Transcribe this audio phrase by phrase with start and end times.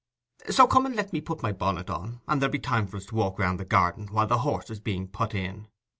[0.49, 3.05] So come and let me put my bonnet on, and there'll be time for us
[3.05, 5.67] to walk round the garden while the horse is being put in."